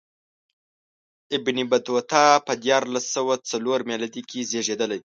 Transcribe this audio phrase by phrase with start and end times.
[1.35, 4.99] ابن بطوطه په دیارلس سوه څلور میلادي کې زېږېدلی.